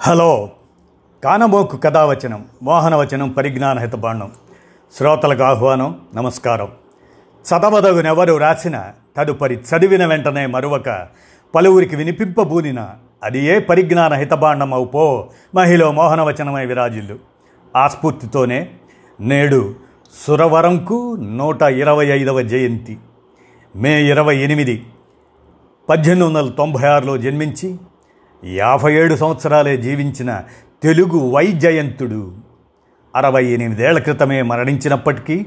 Hello. 0.00 0.50
కానమోకు 1.24 1.76
కథావచనం 1.76 2.44
మోహనవచనం 2.62 3.28
పరిజ్ఞాన 3.28 3.78
హితబాండం. 3.78 4.32
శ్రోతలకు 4.96 5.42
ఆహ్వానం 5.42 6.00
నమస్కారం. 6.14 6.68
చదవదగునెవరు 7.48 8.36
రాసిన 8.36 8.82
తదుపరి 9.16 9.54
చదివిన 9.54 10.06
వెంటనే 10.06 10.46
మరొక 10.46 11.06
పలువురికి 11.54 11.96
వినిపింపబూనిన 11.96 12.90
అది 13.22 13.44
ఏ 13.44 13.58
పరిజ్ఞాన 13.58 14.12
హితబాండం 14.12 14.74
అవుపో 14.74 15.30
మహిళ 15.54 15.84
మోహనవచనమై 15.84 16.66
విరాజిల్లు. 16.66 17.18
ఆ 17.76 17.88
స్ఫూర్తితోనే 17.88 18.70
నేడు 19.20 19.74
సురవరంకు 20.26 21.16
నూట 21.20 21.62
ఇరవై 21.62 22.06
ఐదవ 22.06 22.40
జయంతి. 22.40 22.98
మే 23.76 24.04
ఇరవై 24.04 24.36
ఎనిమిది 24.36 24.86
పద్దెనిమిది 25.88 26.26
వందల 26.26 26.48
తొంభై 26.48 26.88
ఆరులో 26.88 27.18
జన్మించి 27.18 27.76
యాభై 28.44 28.94
ఏడు 28.94 29.16
సంవత్సరాలే 29.16 29.76
జీవించిన 29.76 30.42
తెలుగు 30.82 31.30
వైజయంతుడు. 31.30 32.32
అరవై 33.16 33.44
ఎనిమిదేళ్ళ 33.44 33.98
క్రితమే 33.98 34.42
మరణించినప్పటికీ 34.42 35.46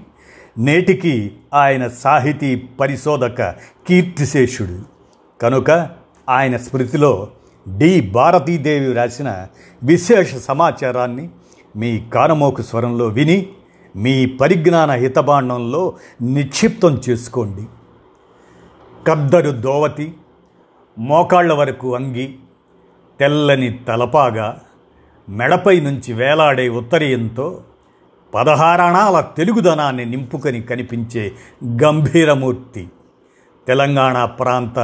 నేటికి 0.57 1.31
ఆయన 1.53 1.87
సాహితీ 1.87 2.55
పరిశోధక 2.55 3.51
కీర్తిశేషుడు. 3.87 4.79
కనుక 5.41 5.89
ఆయన 6.29 6.57
స్మృతిలో 6.57 7.27
డి. 7.77 8.01
భారతీదేవి 8.01 8.93
రాసిన 8.93 9.47
విశేష 9.83 10.35
సమాచారాన్ని 10.35 11.29
మీ 11.75 12.05
కానమోకు 12.13 12.61
స్వరంలో 12.61 13.05
విని 13.05 13.49
మీ 13.95 14.25
పరిజ్ఞాన 14.25 14.91
హితబాండంలో 14.91 15.93
నిక్షిప్తం 16.21 17.01
చేసుకోండి. 17.09 17.63
కద్దరు 19.07 19.51
దోవతి 19.51 20.13
మోకాళ్ళ 20.99 21.53
వరకు 21.53 21.95
అంగి 21.95 22.35
తెల్లని 23.19 23.71
తలపాగా 23.71 24.59
మెడపై 25.29 25.79
నుంచి 25.79 26.13
వేలాడే 26.13 26.69
ఉత్తరీయంతో 26.69 27.63
పదహారణాల 28.35 29.19
తెలుగుదనాన్ని 29.19 30.05
నింపుకొని 30.05 30.61
కనిపించే 30.61 31.31
గంభీరమూర్తి. 31.83 32.87
తెలంగాణ 33.67 34.25
ప్రాంత 34.25 34.79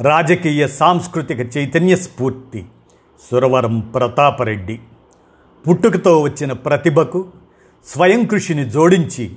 రాజకీయ 0.00 0.66
సాంస్కృతిక 0.66 1.56
చైతన్య 1.56 1.96
స్ఫూర్తి 1.96 2.66
సురవరం 3.30 3.80
ప్రతాపరెడ్డి. 3.80 4.80
పుట్టుకతో 5.68 6.20
వచ్చిన 6.20 6.52
ప్రతిభకు 6.52 7.26
స్వయం 7.86 8.24
కృషిని 8.24 8.70
జోడించి 8.70 9.30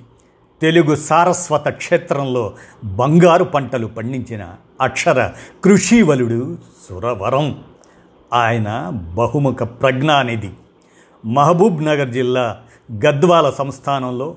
తెలుగు 0.62 0.96
సారస్వత 0.96 1.68
క్షేత్రంలో 1.68 2.54
బంగారు 2.84 3.44
పంటలు 3.44 3.88
పండించిన 3.88 4.56
అక్షర 4.82 5.32
కృషివలుడు 5.64 6.58
సురవరం. 6.90 7.64
ఆయన 8.36 8.92
బహుముఖ 9.16 9.64
ప్రజ్ఞానిధి. 9.64 10.50
మహబూబ్ 11.26 11.86
నగర్ 11.86 12.10
జిల్లా 12.10 12.58
గద్వాల 13.06 13.50
సంస్థానంలో 13.50 14.36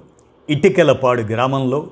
ఇటికెలపాడు 0.50 1.22
గ్రామంలో 1.22 1.86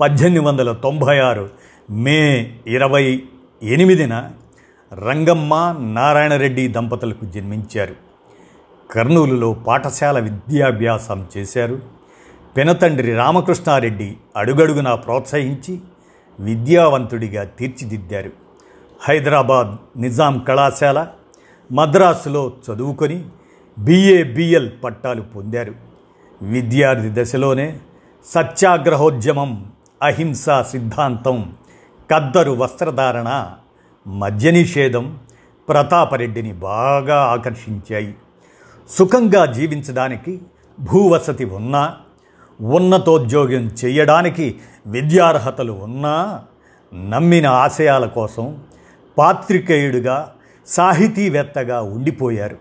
పద్దెనిమిది 0.00 0.44
వందల 0.44 0.72
తొంభై 0.72 1.18
ఆరు 1.18 1.50
మే 1.90 2.56
ఇరవై 2.66 3.22
ఎనిమిదిన 3.62 4.30
రంగమ్మ 4.92 5.76
నారాయణరెడ్డి 5.78 6.68
దంపతులకు 6.68 7.24
జన్మించారు. 7.24 7.94
కర్నూలులో 8.90 9.52
పాఠశాల 9.52 10.18
విద్యాభ్యాసం 10.18 11.26
చేశారు. 11.36 11.78
పెనతండ్రి 12.56 13.14
రామకృష్ణారెడ్డి 13.14 14.16
అడుగడుగునా 14.36 14.94
ప్రోత్సహించి 14.94 15.80
విద్యావంతుడిగా 16.40 17.44
తీర్చిదిద్దారు. 17.44 18.30
హైదరాబాద్ 19.00 20.00
నిజాం 20.02 20.38
కళాశాల 20.38 21.06
మద్రాసులో 21.72 22.52
చదువుకొని 22.66 23.24
బిఏ 23.78 24.22
బిఎల్ 24.22 24.70
పట్టాలు 24.84 25.20
పొందారు. 25.20 25.74
విద్యార్థి 26.42 27.22
దశలోనే 27.22 27.80
సత్యాగ్రహోద్యమం 28.26 29.70
అహింసా 30.02 30.62
సిద్ధాంతం 30.62 31.52
కద్దరు 32.10 32.50
వస్త్రధారణ 32.50 33.52
మద్య 34.06 34.50
నిషేధం 34.50 35.18
ప్రతాపరెడ్డిని 35.68 36.52
బాగా 36.52 37.16
ఆకర్షించాయి. 37.16 38.14
సుఖంగా 38.90 39.46
జీవించడానికి 39.46 40.40
భూవసతి 40.80 41.44
ఉన్నా 41.44 41.96
ఉన్నతోద్యోగం 42.60 43.70
చేయడానికి 43.84 44.54
విద్యార్హతలు 44.86 45.72
ఉన్నా 45.72 46.42
నమ్మిన 46.94 47.46
ఆశయాల 47.46 48.06
కోసం 48.06 48.58
పాత్రికేయుడిగా 49.18 50.32
సాహితీవేత్తగా 50.66 51.80
ఉండిపోయారు. 51.80 52.56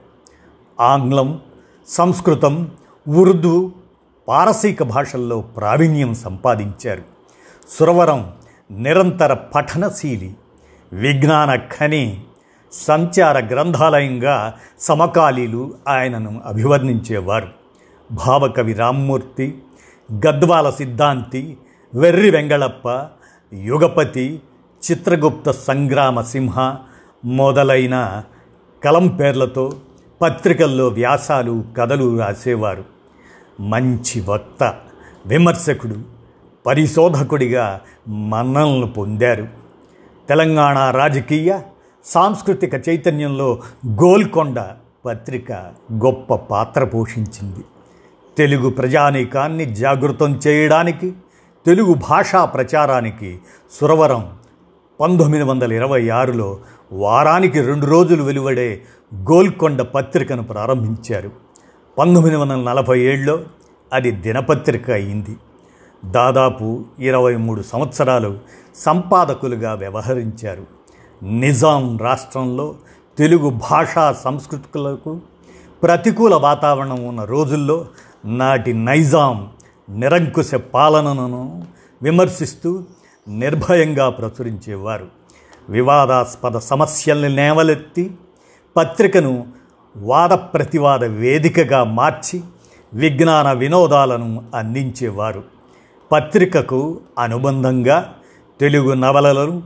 ఆంగ్లం 0.79 1.39
సంస్కృతం 1.87 2.71
ఉర్దూ 3.07 3.71
పారసీక 4.27 4.83
భాషల్లో 4.83 5.41
ప్రావీణ్యం 5.41 6.13
సంపాదించారు. 6.13 7.01
సురవరం 7.69 8.33
నిరంతర 8.71 9.33
పఠనశీలి 9.33 10.35
విజ్ఞాన 10.93 11.55
ఖని 11.55 12.23
సంచార 12.71 13.45
గ్రంథాలయంగా 13.45 14.53
సమకాలీలు 14.79 15.73
ఆయనను 15.87 16.41
అభివర్ణించేవారు. 16.45 17.47
భావకవి 18.11 18.73
రామ్మూర్తి 18.73 19.61
గద్వాల 20.13 20.69
సిద్ధాంతి 20.69 21.57
వెర్రి 21.95 22.29
వెంగళప్ప 22.29 23.07
యుగపతి 23.53 24.41
చిత్రగుప్త 24.91 25.51
సంగ్రామ 25.51 26.21
సింహ 26.21 26.77
మొదలైన 27.25 28.23
కలం 28.83 29.07
పేర్లతో 29.07 29.71
పత్రికల్లో 30.21 30.87
వ్యాసాలు 30.87 31.63
కథలు 31.77 32.19
రాసేవారు. 32.19 32.83
మంచి 33.59 34.21
వక్త 34.21 34.73
విమర్శకుడు 35.25 35.95
పరిశోధకుడిగా 36.65 37.81
మన్నలను 38.07 38.87
పొందారు. 38.87 39.47
తెలంగాణ 40.29 40.91
రాజకీయ 40.91 41.59
సాంస్కృతిక 42.05 42.89
చైతన్యంలో 42.89 43.59
గోల్కొండ 43.87 44.65
పత్రిక 45.05 45.51
గొప్ప 45.93 46.35
పాత్ర 46.35 46.83
పోషించింది. 46.83 47.65
తెలుగు 48.37 48.69
ప్రజానీకాన్ని 48.69 49.65
జాగృతం 49.65 50.39
చేయడానికి 50.47 51.13
తెలుగు 51.65 51.93
భాషా 51.93 52.45
ప్రచారానికి 52.45 53.39
సురవరం 53.71 54.37
పంతొమ్మిది 54.99 55.43
వందల 55.43 55.73
ఇరవై 55.73 56.09
ఆరులో 56.09 56.57
వారానికి 56.93 57.61
రెండు 57.61 57.85
రోజులు 57.85 58.23
వెలువడే 58.23 58.81
గోల్కొండ 59.15 59.81
పత్రికను 59.81 60.43
ప్రారంభించారు. 60.43 61.31
పంతొమ్మిది 61.97 62.35
వందల 62.35 62.55
నలభై 62.55 62.99
ఏడులో 62.99 63.39
అది 63.93 64.11
దినపత్రిక 64.11 64.91
అయింది. 64.91 65.37
దాదాపు 66.05 66.85
ఇరవై 66.99 67.35
మూడు 67.35 67.61
సంవత్సరాలు 67.61 68.37
సంపాదకులుగా 68.75 69.73
వ్యవహరించారు. 69.73 70.63
నిజాం 71.23 71.97
రాష్ట్రంలో 71.97 72.75
తెలుగు 73.17 73.49
భాషా 73.49 74.11
సంస్కృతులకు 74.11 75.19
ప్రతికూల 75.83 76.35
వాతావరణం 76.35 77.05
ఉన్న 77.05 77.23
రోజుల్లో 77.23 77.87
నాటి 78.25 78.73
నైజాం 78.73 79.49
నిరంకుశ 79.89 80.55
పాలనను 80.55 81.63
విమర్శిస్తూ 82.03 82.83
నిర్భయంగా 83.27 84.09
ప్రచురించేవారు. 84.09 85.22
వివాదాస్పద 85.69 86.57
సమస్యల్ని 86.57 87.35
నేవలెత్తి 87.35 88.11
పత్రికను 88.77 89.47
వాద 89.97 90.29
ప్రతివాద 90.29 91.03
వేదికగా 91.03 91.83
మార్చి 91.83 92.41
విజ్ఞాన 92.93 93.51
వినోదాలను 93.51 94.43
అందించేవారు. 94.55 95.43
పత్రికకు 96.11 96.99
అనుబంధంగా 97.19 98.13
తెలుగు 98.59 98.93
నవలలను 98.93 99.63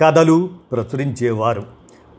కథలు 0.00 0.50
ప్రచురించేవారు. 0.72 1.64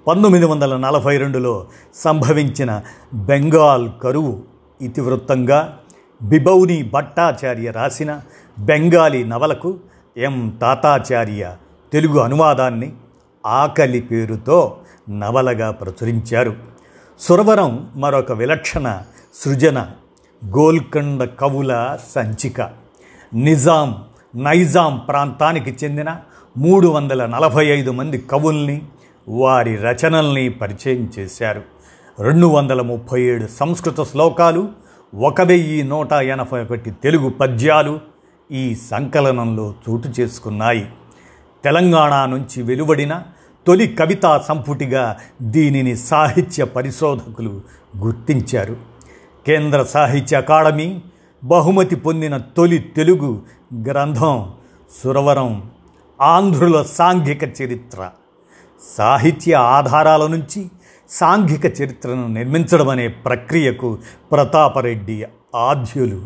పంతొమ్మిది 0.07 0.45
వందల 0.45 0.77
నలభై 0.77 1.17
రెండులో 1.17 1.65
సంభవించిన 1.95 2.81
బెంగాల్ 3.13 3.89
కరువు 4.03 4.41
ఇతివృత్తంగా 4.81 5.77
బిబౌని 6.21 6.83
భట్టాచార్య 6.93 7.71
రాసిన 7.71 8.21
బెంగాలీ 8.59 9.23
నవలకు 9.23 9.77
ఎం 10.17 10.57
తాతాచార్య 10.61 11.55
తెలుగు 11.93 12.19
అనువాదాన్ని 12.19 12.93
ఆకలి 13.45 14.01
పేరుతో 14.01 14.77
నవలగా 15.09 15.71
ప్రచురించారు. 15.71 16.55
సురవరం 17.19 17.89
మరొక 17.95 18.31
విలక్షణ 18.31 19.01
సృజన 19.33 19.87
గోల్కొండ 20.45 21.23
కవుల 21.23 21.97
సంచిక. 22.15 22.61
నిజాం 23.33 24.03
నైజాం 24.35 25.01
ప్రాంతానికి 25.07 25.77
చెందిన 25.83 26.17
మూడు 26.57 26.87
వందల 26.87 27.25
నలభై 27.25 27.65
ఐదు 27.65 27.91
మంది 27.91 28.17
కవుల్ని 28.17 28.81
వారి 29.29 29.75
రచనల్ని 29.75 30.49
పరిచయం 30.49 31.11
చేశారు. 31.19 31.61
రెండు 32.19 32.47
వందల 32.47 32.81
ముప్పై 32.81 33.21
ఏడు 33.21 33.47
సంస్కృత 33.47 34.01
శ్లోకాలు 34.01 34.69
ఒక 35.15 35.41
వెయ్యి 35.41 35.83
నూట 35.83 36.13
ఎనభై 36.13 36.63
ఒకటి 36.63 36.91
తెలుగు 36.91 37.29
పద్యాలు 37.29 37.99
ఈ 38.51 38.75
సంకలనంలో 38.75 39.73
చోటు 39.89 40.07
చేసుకున్నాయి. 40.07 40.87
తెలంగాణ 41.63 42.25
నుంచి 42.25 42.61
వెలువడిన 42.61 43.23
తొలి 43.67 43.87
కవితా 43.87 44.37
సంపుటిగా 44.47 45.17
దీనిని 45.41 45.95
సాహిత్య 45.95 46.63
పరిశోధకులు 46.63 47.61
గుర్తించారు. 47.97 48.77
కేంద్ర 49.47 49.83
సాహిత్య 49.83 50.37
అకాడమీ 50.37 51.01
బహుమతి 51.43 51.95
పొందిన 51.95 52.37
తొలి 52.37 52.77
తెలుగు 52.77 53.41
గ్రంథం 53.87 54.53
సురవరం 55.03 55.71
ఆంధ్రుల 56.21 56.81
సాంఘిక 56.81 57.43
చరిత్ర. 57.43 58.09
సాహిత్య 58.97 59.55
ఆధారాల 59.55 60.27
నుంచి 60.27 60.71
సాంఘిక 61.09 61.65
చరిత్రను 61.65 62.27
నిర్మించడం 62.27 62.89
అనే 62.89 63.07
ప్రక్రియకు 63.07 63.97
ప్రతాపరెడ్డి 64.31 65.25
ఆద్యులు 65.55 66.25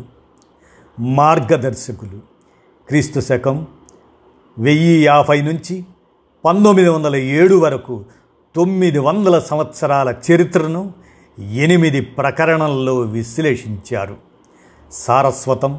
మార్గదర్శకులు. 1.00 2.18
క్రీస్తు 2.88 3.20
శకం 3.20 3.66
వెయ్యి 4.58 5.04
యాభై 5.04 5.42
నుంచి 5.42 5.84
పంతొమ్మిది 6.44 6.88
వందల 6.88 7.16
ఏడు 7.16 7.54
వరకు 7.54 8.04
తొమ్మిది 8.56 8.98
వందల 8.98 9.38
సంవత్సరాల 9.38 10.14
చరిత్రను 10.30 10.92
ఎనిమిది 11.52 12.00
ప్రకరణల్లో 12.00 13.00
విశ్లేషించారు. 13.00 14.16
సారస్వతం 14.92 15.78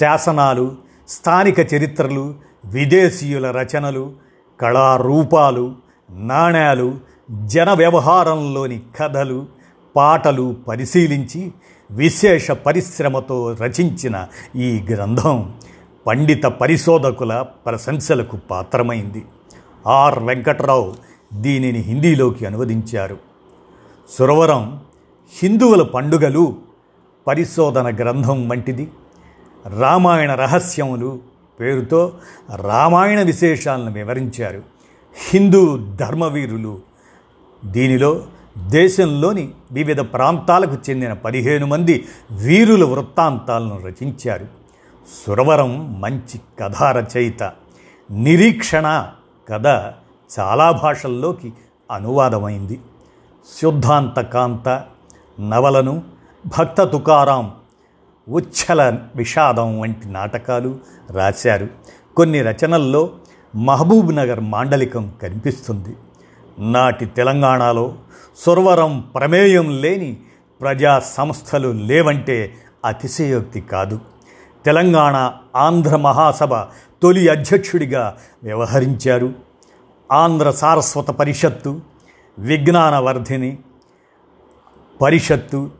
శాసనాలు 0.00 0.76
స్థానిక 1.08 1.74
చరిత్రలు 1.74 2.34
విదేశీయుల 2.64 3.50
రచనలు 3.50 4.12
కళారూపాలు 4.60 5.74
నాణ్యాలు 6.10 6.94
జన 7.44 7.72
వ్యవహారంలోని 7.72 8.82
కథలు 9.00 9.46
పాటలు 9.96 10.56
పరిశీలించి 10.68 11.52
విశేష 11.90 12.50
పరిశ్రమతో 12.50 13.56
రచించిన 13.60 14.26
ఈ 14.56 14.84
గ్రంథం. 14.90 15.54
పండిత 16.08 16.42
పరిశోధకుల 16.42 17.44
ప్రశంసలకు 17.66 18.36
పాత్రమైంది. 18.36 19.24
ఆర్. 19.86 20.18
వెంకట్రావు 20.18 20.94
దీనిని 21.34 21.78
హిందీలోకి 21.78 22.46
అనువదించారు. 22.46 23.18
సురవరం 24.18 24.80
హిందువుల 25.42 25.82
పండుగలు 25.82 26.56
పరిశోధన 27.26 27.96
గ్రంథం 27.96 28.48
వంటిది. 28.48 28.90
రామాయణ 29.78 30.34
రహస్యములు 30.34 31.18
పేరుతో 31.60 32.12
రామాయణ 32.54 33.22
విశేషాలను 33.22 33.92
వివరించారు. 33.92 34.62
హిందూ 35.30 35.78
ధర్మవీరులు. 35.78 36.78
దీనిలో 37.64 38.22
దేశంలోని 38.68 39.48
వివిధ 39.72 40.00
ప్రాంతాలకు 40.00 40.76
చెందిన 40.90 41.12
పదిహేను 41.12 41.66
మంది 41.66 42.04
వీరుల 42.30 42.84
వృత్తాంతాలను 42.84 43.82
రచించారు. 43.86 44.57
సురవరం 45.08 46.00
మంచి 46.00 46.40
కథా 46.60 46.92
రచయిత 46.92 47.52
నిరీక్షణ 48.10 49.10
కథ 49.48 49.66
చాలా 50.38 50.70
భాషల్లోకి 50.70 51.52
అనువాదమైంది. 51.90 52.80
శుద్ధాంతకాంత 53.62 54.84
నవలను 55.40 56.02
భక్త 56.46 56.84
తుకారాం 56.84 57.52
ఉచ్చల 58.28 58.98
విషాదం 59.16 59.80
వంటి 59.80 60.08
నాటకాలు 60.08 60.78
రాశారు. 61.10 61.68
కొన్ని 62.16 62.42
రచనల్లో 62.42 63.10
మహబూబ్ 63.56 64.16
నగర్ 64.16 64.40
మాండలికం 64.40 65.12
కనిపిస్తుంది. 65.22 65.96
నాటి 66.58 67.06
తెలంగాణలో 67.06 67.94
సురవరం 68.36 69.00
ప్రమేయం 69.14 69.80
లేని 69.80 70.16
ప్రజా 70.60 70.98
సంస్థలు 70.98 71.68
లేవంటే 71.68 72.54
అతిశయోక్తి 72.84 73.60
కాదు. 73.60 74.00
తెలంగాణ 74.68 75.32
ఆంధ్ర 75.56 75.96
మహాసభ 75.96 76.54
తొలి 77.02 77.28
అధ్యక్షుడిగా 77.28 78.16
వ్యవహరించారు. 78.42 79.32
ఆంధ్ర 80.12 80.50
సారస్వత 80.50 81.10
పరిషత్తు 81.10 81.80
విజ్ఞానవర్ధిని 82.38 83.58
పరిషత్తు 85.02 85.70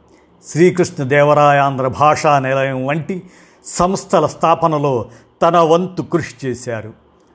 శ్రీకృష్ణదేవరాయాంధ్ర 0.46 1.86
భాషా 1.86 2.38
నిలయం 2.38 2.86
వంటి 2.86 3.22
సంస్థల 3.64 4.26
స్థాపనలో 4.26 5.08
తన 5.42 5.58
వంతు 5.58 6.02
కృషి 6.02 6.46
చేశారు. 6.46 6.92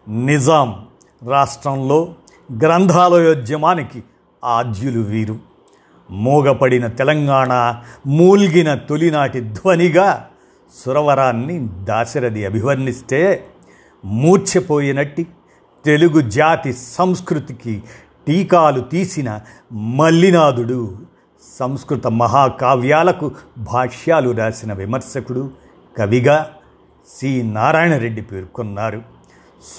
నిజాం 0.09 0.85
రాష్ట్రంలో 1.29 2.13
గ్రంథాలయోద్యమానికి 2.59 4.03
ఆద్యులు 4.43 4.99
వీరు. 4.99 5.37
మూగపడిన 6.11 6.87
తెలంగాణ 6.87 7.75
మూల్గిన 8.07 8.75
తొలినాటి 8.75 9.39
ధ్వనిగా 9.39 10.27
సురవరాన్ని 10.73 11.67
దాశరథి 11.83 12.45
అభివర్ణిస్తే 12.45 13.45
మూర్ఛపోయినట్టి 14.05 15.27
తెలుగు 15.85 16.21
జాతి 16.21 16.73
సంస్కృతికి 16.73 17.83
టీకాలు 18.27 18.81
తీసిన 18.81 19.39
మల్లినాథుడు 19.71 20.97
సంస్కృత 21.59 22.07
మహాకావ్యాలకు 22.07 23.31
భాష్యాలు 23.57 24.29
రాసిన 24.29 24.73
విమర్శకుడు 24.73 25.51
కవిగా 25.97 26.51
సి. 27.09 27.43
నారాయణరెడ్డి 27.43 28.21
పేర్కొన్నారు. 28.21 29.01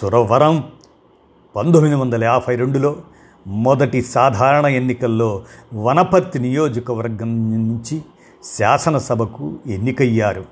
సురవరం 0.01 0.65
పంతొమ్మిది 1.57 1.95
వందల 1.95 2.25
యాభై 2.25 2.57
రెండులో 2.57 2.97
మొదటి 3.47 4.03
సాధారణ 4.03 4.67
ఎన్నికల్లో 4.67 5.45
వనపర్తి 5.75 6.39
నియోజకవర్గం 6.39 7.53
నుంచి 7.53 8.03
శాసనసభకు 8.59 9.55
ఎన్నికయ్యారు. 9.67 10.45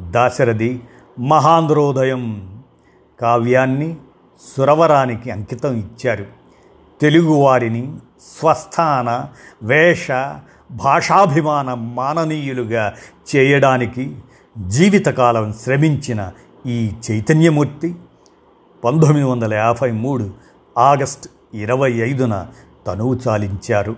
దాశరథి 0.00 0.80
మహాంధ్రోదయం 1.20 2.52
కావ్యాన్ని 3.20 3.96
సురవరానికి 4.56 5.30
అంకితం 5.30 5.76
ఇచ్చారు. 5.76 6.26
తెలుగువారిని 7.00 7.96
స్వస్థాన 8.40 9.28
వేష 9.62 10.08
భాషాభిమాన 10.70 11.74
మాననీయులుగా 11.74 12.94
చేయడానికి 13.36 14.16
జీవితకాలం 14.66 15.52
శ్రమించిన 15.52 16.32
ఈ 16.66 16.92
చైతన్యమూర్తి 17.10 17.94
పంతొమ్మిది 18.84 19.22
వందల 19.22 19.54
యాభై 19.54 19.90
మూడు 19.90 20.30
ఆగస్ట్ 20.78 21.28
ఇరవై 21.54 21.92
ఐదున 21.92 22.46
తనువు 22.86 23.14
చాలించారు 23.28 23.96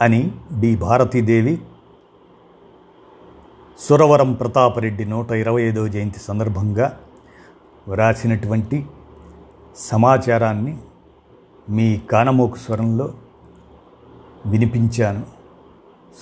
అని 0.00 0.30
డి. 0.52 0.76
భారతీదేవి 0.76 1.58
సురవరం 3.78 4.32
ప్రతాపరెడ్డి 4.32 5.04
నూట 5.04 5.30
ఇరవై 5.30 5.62
ఐదవ 5.62 5.86
జయంతి 5.86 6.18
సందర్భంగా 6.18 6.98
వ్రాసినటువంటి 7.88 8.86
సమాచారాన్ని 9.76 10.78
మీ 11.70 11.98
కానమోకు 11.98 12.56
స్వరంలో 12.56 13.14
వినిపించాను. 14.46 15.22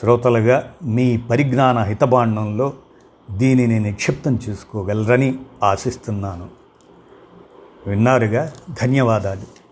శ్రోతలుగా 0.01 0.75
మీ 0.83 1.17
పరిజ్ఞాన 1.17 1.79
హితబాండంలో 1.79 2.73
దీనిని 3.31 3.81
నిక్షిప్తం 3.81 4.39
చేసుకోగలరని 4.49 5.39
ఆశిస్తున్నాను. 5.63 6.49
విన్నారుగా 7.87 8.53
ధన్యవాదాలు. 8.83 9.64